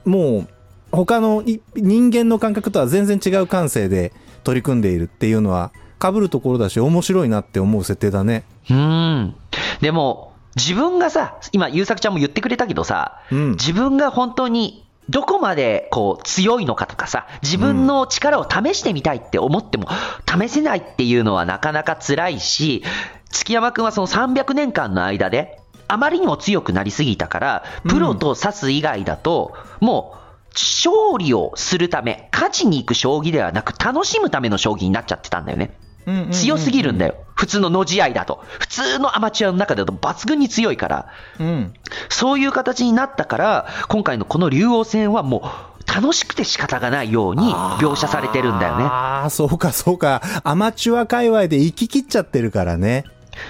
[0.04, 0.48] もう、
[0.92, 4.12] 他のい人間の感覚とは全然違う感性で
[4.44, 8.44] 取り組んでいるっていうのは、被るところだし、面白いなって思う設定だね。
[8.70, 9.34] うーん。
[9.80, 19.86] でも、自分がさ、今、優作ちゃんも言ってくれたけどさ、うん自分が本当にどこまでこう強いのかとかさ、自分の力を試してみたいって思っても、
[20.26, 22.82] 試せないっていうのはなかなか辛いし、
[23.30, 35.78] 月山くんはその300年間の間で、あまりにも強くなりすぎたから、プロと指す以外だと、もう、勝利をするため、勝ちに行く将棋ではなく、楽しむための将棋になっちゃってたんだよね。
[36.30, 37.16] 強すぎるんだよ。
[37.34, 38.44] 普通の野試合だと。
[38.58, 41.06] 普通のアマチュアの中だと抜群に強いから。
[41.38, 41.74] うん。
[42.08, 48.84] そういう形になったから、今回のこの竜王戦はもう楽しくて仕方がないように描写されてるんだよね。
[48.84, 50.22] ああ、そうかそうか。
[50.44, 53.04] アマチュア界隈で行き切っちゃってるからね。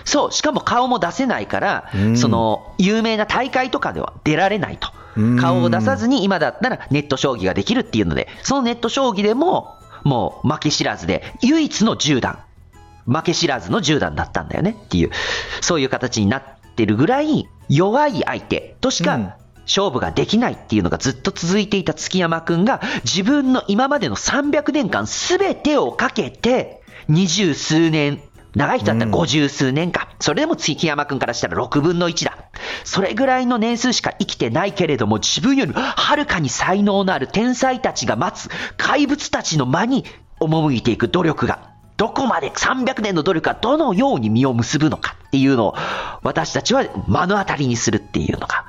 [0.05, 5.39] そう、しかも顔も出せないから、うんその、有名な大会とかでは出られないとうん。
[5.39, 12.39] 顔を出さずに今だったらネット将棋ができるっていうので、そのネット将棋でも、もう負け知らずで、唯一の10段。
[13.07, 15.11] 負け知らずの10段だったんだよねっていう、
[15.61, 16.43] そういう形になっ
[16.75, 19.33] てるぐらい、弱い相手としか、うん。
[19.67, 28.23] 勝負ができないっていうのがずっと続いていた月山くんが自分の今までの300年間すべてをかけて二十数年
[28.55, 32.39] 長い人だったら五十数年か、それでも月山くんからしたら6分の1だ。
[32.85, 40.05] それぐらいの年数しか生きてないけれども自分よりはるかに才能のある天才たちが待つ怪物たちの間に
[40.41, 45.75] 赴いていく努力がどこまで300年の努力がどのように実を結ぶのかっていうのを
[46.23, 48.65] 私たちは目の当たりにするっていうのが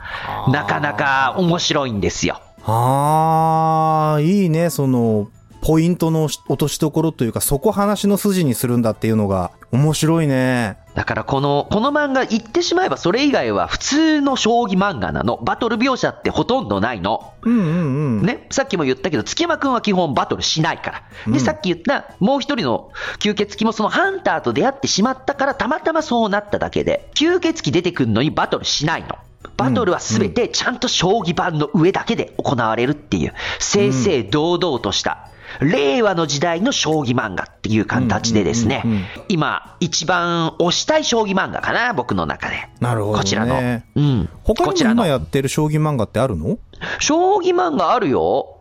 [0.50, 2.42] なかなか面白いんですよ。
[2.64, 5.30] ああ、いいね、その、
[5.62, 10.78] ポイントの落としどころというか、そこ話の筋にするんだっていうのが、面白いね。
[10.98, 15.38] だからこの、この漫画言ってしまえばそれ以外は普通の将棋漫画なの。
[15.44, 17.34] バトル描写ってほとんどないの。
[17.44, 18.26] うんうんうん。
[18.26, 21.32] ね、さっきも言ったけど、月山くんは基本バトルしないから。
[21.32, 29.18] で、さっき言ったもう一人の吸血鬼もそのハンターと出会ってしまったから、たまたまそうなっただけで、吸血鬼出てくるのにバトルしないの。
[29.56, 35.30] バトルはすべてちゃんと将棋盤の上だけで行われるっていう、正々堂々とした、
[35.62, 42.70] 令和の時代の将棋漫画っていう形でですねうんうんうんうん、今一番推したい将棋漫画かな、僕の中で。
[42.80, 43.56] なるほどねこちらの。
[43.96, 44.30] うん。
[44.44, 46.58] 他にも今やってる将棋漫画ってあるの？
[47.00, 48.54] 将棋漫画あるよ。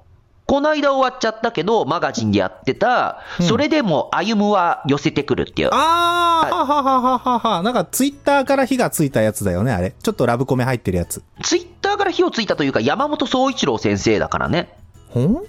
[0.46, 5.70] こないだ終わっちゃったけど、マガジンでやってた、それでも歩むは寄せてくるっていう。
[5.72, 7.62] あー、はははははは。
[7.64, 9.90] なんかツイッターから火がついたやつだよね、あれ。
[10.00, 11.24] ちょっとラブコメ入ってるやつ。
[11.42, 14.72] ツイッターから火をついたというか、山本総一郎先生だからね。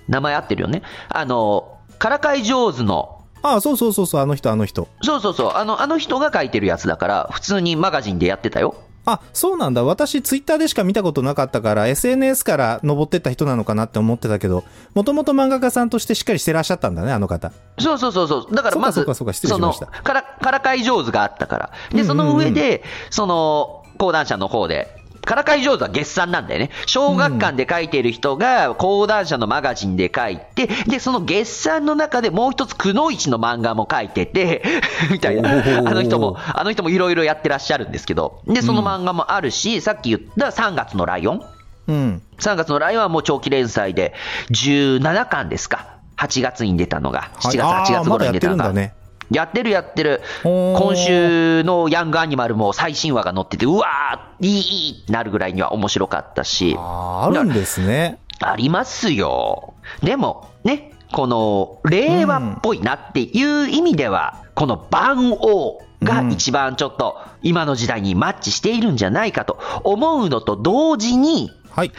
[0.08, 0.84] 名前合ってるよね。
[1.10, 4.88] あの、からかい上手の、ああ、そうそうそうそう、あの人、あの人。
[5.02, 8.76] そうそうそう、あの、あの人が書いてるやつだから、普通にマガジンでやってたよ。
[9.06, 9.86] あ、そうなんだ。
[9.86, 14.65] 私、ツイッターでしか見たことなかったから、SNS から登ってった人なのかなって思ってたけど、
[14.96, 17.54] もともと漫画家さんとしてしっかりしてらっしゃったんだね、あの方。
[17.80, 18.54] そうそうそうそう。
[18.54, 21.72] だからまず、そうかそうかましたから、からかい上手があったから。
[21.91, 24.93] で、その上で、その、講談社の方で、
[25.28, 26.72] からかい上手は月産なんだよね。
[26.86, 34.63] 小学館で書いている人が講談社のマガジンで書いて、で、その月産の中でもう一つくのいちの漫画も書いてて、
[35.12, 35.52] みたいな。
[35.52, 38.42] あの人も、あの人もいろいろやってらっしゃるんですけど。
[38.48, 41.42] で、その漫画もあるし、さっき言った3月のライオン
[41.90, 42.22] うん。
[42.40, 44.13] 3月のライオンはもう長期連載で
[44.52, 45.98] 17巻ですか。
[46.16, 47.32] 8月に出たのが。
[47.42, 48.63] 7月、はいあー8月頃に出たのが。
[48.63, 48.92] まだ
[49.32, 56.76] やってるやってる今週のヤングアニマルも最新話が載ってて、うわー、いい、いいなるぐらいには面白かったし。
[56.78, 58.20] あーあるんですね。
[58.40, 59.74] ありますよ。
[60.04, 71.92] でも、ね、この、令和っぽいなっていう意味では、この番王が一番ちょっと今の時代にマッチしているんじゃないかと思うのと同時に、はい。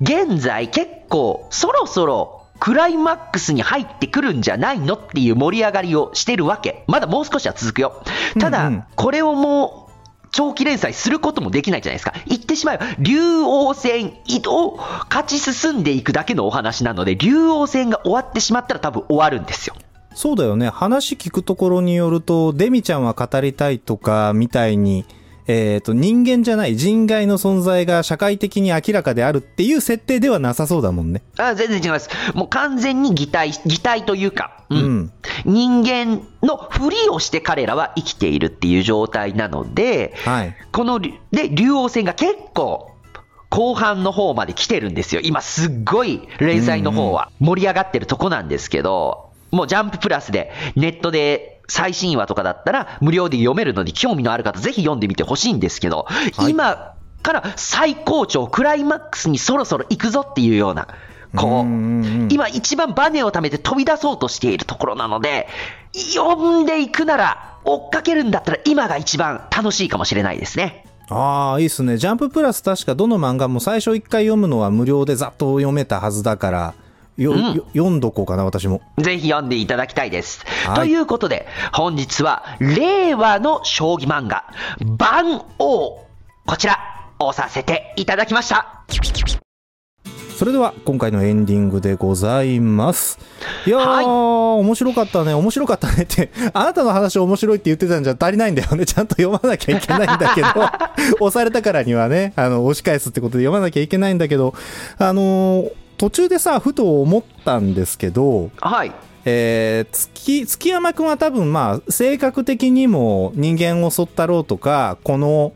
[0.00, 6.84] 現在結構そろそろクライマックスに入ってくるんじゃないのっていう盛り上がりをしてるわけ。
[6.86, 8.02] まだもう少しは続くよ。
[8.38, 9.86] ただ、うんうんこれをもう、
[10.32, 12.12] 長期連載することもできないじゃないですか。
[12.26, 14.76] 言ってしまえば、竜王戦を
[15.08, 19.74] 勝ち進んでいくだけのお話なので、竜王戦が終わってしまったら多分終わるんですよ。
[20.14, 20.68] そうだよね。
[20.68, 25.06] 話聞くところによると、デミちゃんは語りたいとか、みたいに、
[25.48, 31.22] えっ、と、人間じゃない人外の存在が社会的に明らかであるっていう設定ではなさそうだもんね。
[31.38, 32.10] あ全然違います。
[32.34, 35.12] もう完全に擬態、擬態というか、うんうん
[35.44, 40.56] 人間のふりをして彼らは生きているっていう状態なので、はい。
[40.72, 42.90] このり、で、竜王戦が結構、
[43.48, 45.20] 後半の方まで来てるんですよ。
[45.22, 60.86] 今すっごい連載の方は盛り上がってるとこなんですけど、もうジャンププラスでネットで最新話とかだったら無料で読めるので興味のある方ぜひ読んでみてほしいんですけど、はい今から最高潮、クライマックスにそろそろ行くぞっていうような、
[61.34, 61.64] こう
[62.32, 65.48] 今一番バネを貯めて飛び出そうとしているところなので、
[65.92, 70.86] 読んでいくなら、追っかけるんだったら今が一番楽しいかもしれないですね。
[71.08, 71.96] ああ、いいっすね。
[71.98, 76.74] ジャンププラス確かどの漫画も最初一回読むのは無料でざっと読めたはずだから、
[77.16, 78.80] よ、うんよ読んどこうかな、私も。
[78.98, 80.44] ぜひ読んでいただきたいです。
[80.66, 84.44] はいということで、本日は令和の将棋漫画、
[84.84, 86.04] 番王、
[86.46, 86.78] こちら、
[87.18, 88.84] 押させていただきました。
[90.36, 93.18] それでは今回のエンディングでございます。
[93.66, 98.84] いやー、はい面白かったね、面白かったねって、 あなたの話面白いって言ってたんじゃ足りないんだよね。
[98.86, 100.48] ちゃんと読まなきゃいけないんだけど、
[101.24, 104.54] 押されたからにはね、あの、押し返すってことで読まなきゃいけないんだけど、
[104.98, 108.92] あのー途中でさ、ふと思ったんですけど、はい。
[109.24, 115.52] えー、月、月山くんは多分まあ、性格的にも人間を襲ったろうとか、この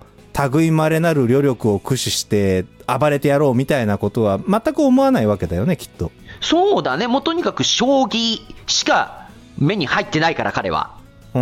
[0.53, 6.11] 類まれなる旅力を駆使して暴れてやろうみたいなことは全く思わないわけだよね、きっと。
[6.41, 10.97] そうだね、もうとにかく将棋しか目に入ってないから、彼は。
[11.35, 11.41] うー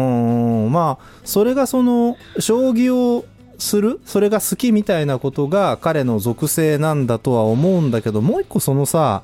[0.67, 3.25] ん、まあ、それがその、将棋を
[3.59, 4.01] する？
[4.05, 9.23] それが好きみたいなことが彼の属性なんだとは思うんだけど、もう一個そのさ、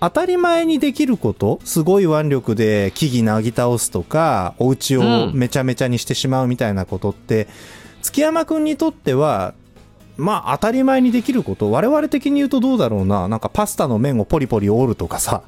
[0.00, 7.48] 当たり前にできることすごい腕力で木々なぎ倒すとか、お家をめちゃめちゃにしてしまうみたいなことって、
[8.02, 9.54] 月山くんにとっては、
[10.16, 13.28] まあ当たり前にできること我々的に言うとどうだろうな。
[13.28, 15.42] なんかパスタの麺をポリポリ折るとかさ。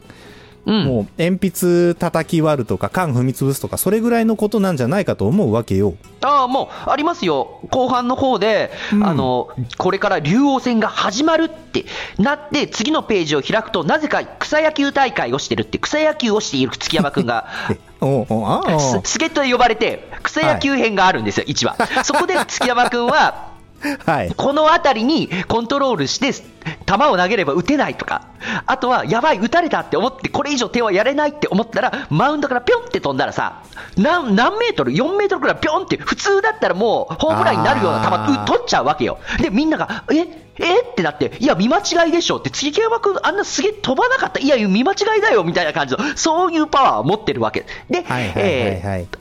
[0.66, 0.84] うん。
[0.84, 5.94] もう鉛筆叩き割るとか缶踏み潰すとかそれぐらいのことなんじゃないかと思うわけよ。
[6.20, 7.60] ああ、もう、ありますよ。
[7.70, 11.84] 後半の方で、うんあの、これから竜王戦が始まるって
[12.18, 22.04] なって、次のページを開くと、なぜか草野球大会をしてるって、草野球をしている月山くんが、 えおうお助っ人で呼ばれて、草野球編があるんですよ、1話。
[22.04, 23.57] そこで月山くんは、
[24.06, 24.32] はい。
[24.36, 28.26] この辺りにコントロールして、球を投げれば打てないとか、
[28.66, 33.62] あとは、やばい、打たれたって思って、これ以上手はやれないって思ったら、マウンドからぴょんって飛んだらさ、
[33.96, 39.18] 何何メートル、4メートルくらいぴょんって、普通だったらもう、ホームランになるような球、う取っちゃうわけよ。
[39.40, 40.26] で、みんなが、え
[40.60, 40.80] え？
[40.80, 47.64] ってなって、いや、見間違いでしょって、月山君、あんなすげえ飛ばなかった、いや、見間違いだよみたいな感じの、そういうパワーを持ってるわけ。
[47.88, 48.04] で、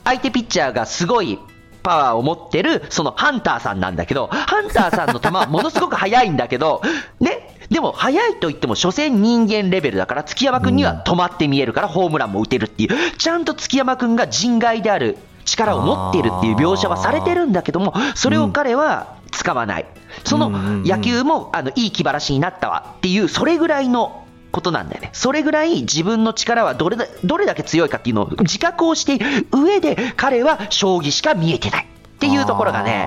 [0.04, 1.38] 相手ピッチャーがすごい
[1.82, 6.82] パワーを持ってる、そのハンターさんなんだけど、ハンターさんの球はものすごく速いんだけど、
[7.20, 19.86] ね、でも速いと言っても、所詮人間レベルだから、月山君には止まって見えるから、ホームランも打てるっていう、ちゃんと月山君が人外である力を持っているっていう描写はされてるんだけども、それを彼は使わない。
[20.24, 25.10] その野球も、あの、いい気晴らしになったわっていう、それぐらいのことなんだよね。
[25.12, 31.84] それぐらい自分の力はどれだどれだけ強いかっていうのを自覚をしている上で、彼は将棋しか見えてない。
[31.84, 33.06] っていうところがね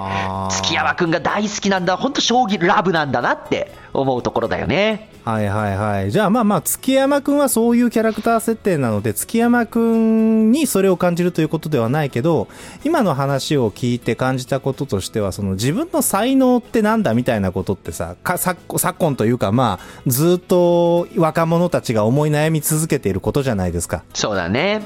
[0.49, 5.10] 月山くんが大好きなんだ、本当将棋ラブなんだなって思うところだよね。
[5.23, 6.11] はいはいはい。
[6.11, 12.47] じゃあまあまあ、月山くんはそういうキャラクター設定なので、月山くんにそれを感じるということではないけど、
[12.83, 24.03] 今の話を聞いて感じたこととしては、その自分の才能ってなんだみたいなことってさ、か昨昨今というかまあ、ずっと若者たちが思い悩み続けていることじゃないですか。
[24.13, 24.81] そうだね。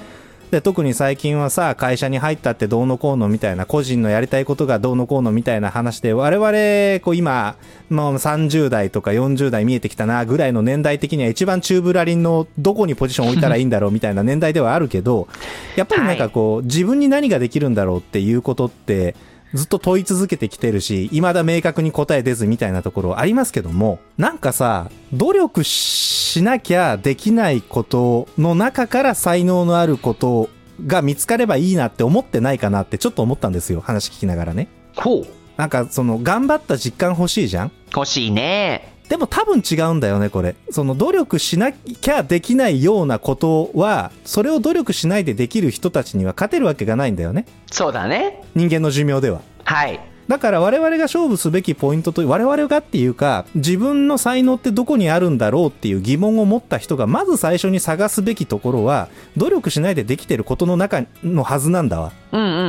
[0.56, 7.58] で特に最近はさ会社に入ったってどうのこうのみたいな個人のやりたいことがどうのこうのみたいな話で我々こう今
[7.90, 15.28] もう30代とか40代見えてきたなぐらいの年代的には一番チューブラリンのどこにポジション置いたらいいんだろうみたいな年代ではあるけど
[15.76, 19.14] やっぱりなんかこう自分に何ができるんだろうっていうことって
[19.56, 30.50] ずっと問い続けてきてるし、未だ明確に答え出ずみたいなところありますけども、なんかさ、努力しなきゃできないことの中から才能のあること
[30.86, 33.80] が見つかればいいなって思ってないかなってちょっと思ったんですよ。
[33.80, 34.68] 話聞きながらね。
[34.98, 35.28] ほう。
[35.56, 38.95] なんかその頑張った実感欲しいじゃん欲しいね。
[39.10, 40.56] でも多分違うんだよね、これ。
[40.72, 47.46] その努力しなきゃできないようなことは、それを努力しないでできる人たちには勝てるわけがないんだよね。
[47.72, 48.44] そうだね。
[48.56, 49.42] 人間の寿命では。
[49.64, 50.00] はい。
[50.28, 62.12] だから我々が勝負すべきポイントと、我々がっていうか、自分の才能ってどこにあるんだろうっていう疑問を持った人が、まず最初に探すべきところは、努力しないでできてることの中のはずなんだわ。
[62.32, 62.62] うんうんうんう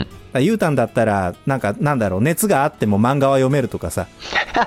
[0.00, 0.06] ん。
[0.34, 4.06] ゆうたんだったら、なんか、なんだろう、熱があっても漫画は読めるとかさ。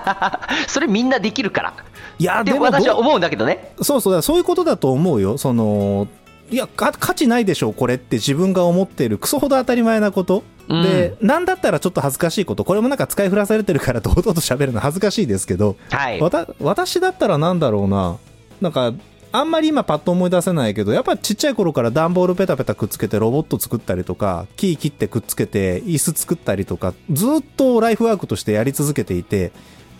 [0.67, 1.73] それみんなできるから。
[2.19, 3.73] いや、でも私は思うんだけどね。
[3.81, 5.37] そうそう、そういうことだと思うよ。
[5.37, 6.07] その、
[6.49, 10.43] いや、か価値ないでしょう、これって自分が思っている、クソほど当たり前なこと。
[10.67, 16.21] うんで、なんだったらちょっと恥ずかしいこと、これもなんか使い古されてるから堂々と喋るの恥ずかしいですけど、はい。
[16.21, 18.17] わた私だったらなんだろうな、
[18.61, 18.93] なんか、
[19.33, 29.51] あんまり今パッと思い出せないけど、やっぱちっちゃい頃から段ボールペタペタくっつけてロボット作ったりとか、木切ってくっつけて椅子作ったりとか、ずっとライフワークとしてやり続けていて、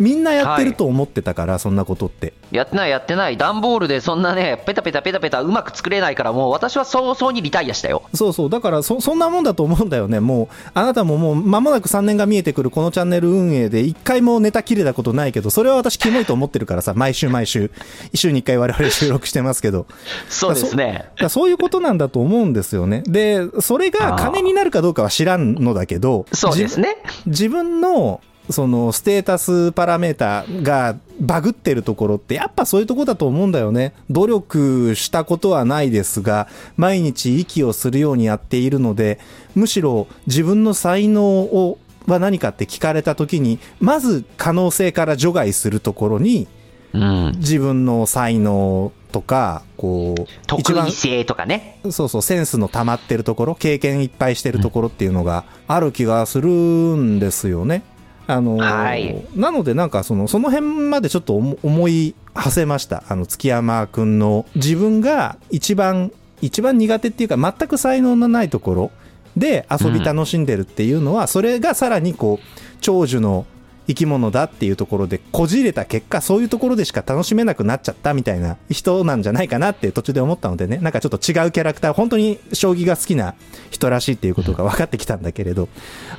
[0.02, 2.34] みんなやってると思ってたから、そんなことって。
[2.52, 3.38] やってないやってない。
[3.38, 8.02] 段ボールでそんなね、ペタペタペタペタうまく作れないからもう私は早々にリタイアしたよ。
[8.16, 8.49] そうそう。
[8.49, 10.20] だから、そ、そんなもんだと思うんだよね。
[10.20, 17.70] もう、あなたももう、間もなく3年が見えてくるこのチャンネル運営で、一回もネタ切れたことないけど、それは私キモいと思ってるからさ、毎週毎週、
[18.12, 19.86] 一週に一回我々収録してますけど。
[20.30, 20.93] そうですね。
[20.93, 23.04] だからそういうことなんだと思うんですよね。
[23.06, 26.97] で、それが金になるかどうかは知らんのだけど、そうですね。
[27.28, 33.93] 自分のそのステータスパラメータがバグってるところってやっぱそういうところだと思うんだよね。
[34.09, 39.19] 努力したことはないですが、毎日息をするようにやっているので、
[39.55, 41.77] むしろ自分の才能を
[42.07, 46.47] は何かって聞かれた時に、まず可能性から除外するところに、
[46.93, 47.33] うん。
[47.37, 50.21] 自分の才能とか、こう、
[50.59, 51.79] 一番得意性とかね。
[51.89, 57.83] そうそう、センスの溜まってるところ、経験いっぱいしてるところっていうのがある気がするんですよね。
[58.28, 63.03] あのーはいなのでなんかその、その辺までちょっと思思い馳せました。
[63.09, 66.11] あの、月山くんの自分が一番、
[66.41, 68.91] 一番苦手っていうか全く才能のないところ
[69.38, 73.45] で遊び楽しんでるっていうのは、それがさらにこう、長寿の
[73.91, 83.35] 生き物だっていうところでこじれた結果そういうところでしか楽しめなくなっちゃったみたいな人なんじゃないかなって途中で思ったのでねなんかちょっと違うキャラクター本当に将棋が好きな
[83.69, 85.69] 人らしいっていうことが分かってきたんだけれど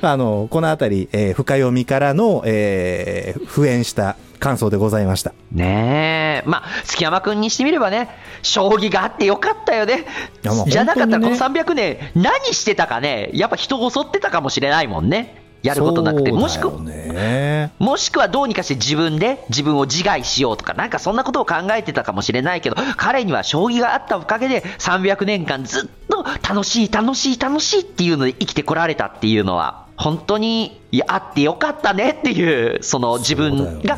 [0.01, 6.49] あのこのあたり、えー深読みからの、えー敷衍した感想でございましたねえ。
[6.49, 8.09] まあ、月山君にしてみればね、
[8.41, 10.05] 将棋があってよかったよね
[10.43, 10.65] いやまあ。
[10.65, 15.42] じゃなかったらこの本300年、何してたかね、やっぱ人を襲ってたかもしれないもんね。
[15.63, 16.31] やることなくて。
[16.31, 33.97] もしくそうだよねもしくはどうにかして自分で自分を自害しようとか、なんかそんなことを考えてたかもしれないけど、彼には将棋があったおかげで300年間ずっと楽しい、楽しい、楽しいっていうので生きてこられたっていうのは、本当に、いや、あってよかったねっていう、その自分が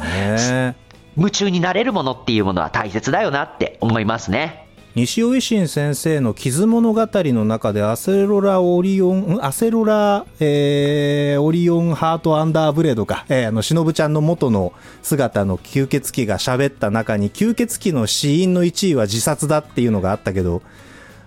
[1.18, 4.65] 夢中になれるものっていうものは大切だよなって思いますね。
[4.96, 14.72] 西尾維新先生の傷物語の中でアセロラオリオン、んアセロラ、えー、オリオンハートアンダーブレードか、えー、あの、しのぶちゃんの元の
[15.04, 20.62] 姿の吸血鬼が喋った中に、吸血鬼の死因の1位は自殺だっていうのがあったけど、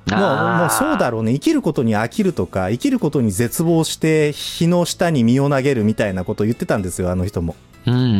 [0.06, 0.18] もう、
[0.60, 1.34] もうそうだろうね。
[1.34, 7.54] 生きることに飽きるとか、生きることに絶望して、日の下に身を投げるみたいなことを言ってたんですよ、あの人も。
[7.86, 8.14] うんうんうんう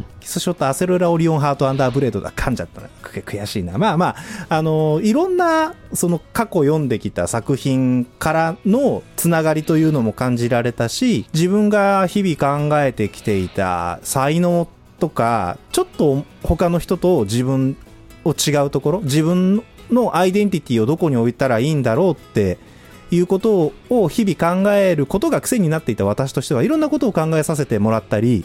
[0.00, 0.04] ん。
[0.24, 4.16] キスショットアセロラオリオンハートアンダーブレードだ噛んじゃったな悔しいなまあまあ
[4.48, 14.66] あのいろんなその過去読んできた作品からのつながりというのも感じられたし自分が日々考えてきていた才能
[14.98, 17.76] とかちょっと他の人と自分
[18.24, 22.56] を違うところ自分のアイデンティティをどこに置いたらいいんだろうって
[23.10, 28.44] いうことを日々考えることが癖になっていた私としてはいろんなことを考えさせてもらったり、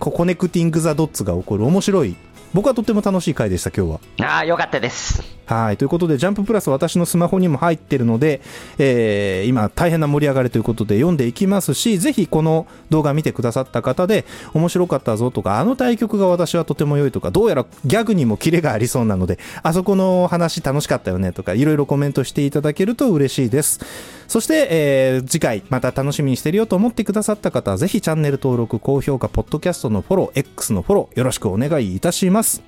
[0.00, 2.16] connecting the dots が起こる面白い
[2.54, 4.28] 僕はとっても楽しい回でした、今日は。
[4.28, 5.39] ああ、よかったです。
[5.50, 5.76] はい。
[5.76, 8.40] ということで、ジャンププラス私のスマホにも入ってるので、
[8.78, 14.24] えー、今大変な盛り上がりということで読んでいきますし、ぜひこの動画見てくださった方で、
[14.54, 23.80] 面白かったぞとか、あの対局が私はとても良いとか、どうやらギャグにもキレがありそうなので、あそこの話楽しかったよねとか、いろいろコメントしていただけると嬉しいです。
[24.28, 32.62] そして、えー、次回また楽しみにしてるよと思ってくださった方は、ぜひチャンネル登録、高評価、ポッドキャストのフォロー、X のフォロー、よろしくお願いいたします。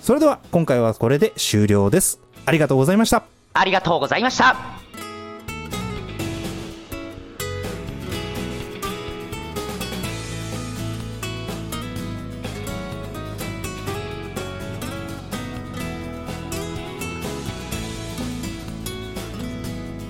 [0.00, 2.27] それでは今回はこれで終了です。
[2.48, 3.24] ありがとうございました。
[3.52, 4.56] ありがとうございました。